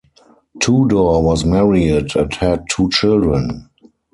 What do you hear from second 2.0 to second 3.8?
and had two children.